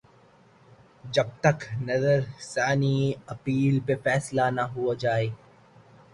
جب 1.03 1.27
تک 1.41 1.57
کہ 1.61 1.75
نظر 1.85 2.19
ثانی 2.43 2.97
اپیل 3.33 3.75
پہ 3.85 3.93
فیصلہ 4.03 4.45
نہ 4.55 4.61
ہوجائے۔ 4.75 5.29